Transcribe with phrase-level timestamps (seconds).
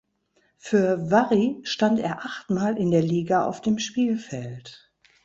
[0.57, 4.91] Für Warri stand er achtmal in der Liga auf dem Spielfeld.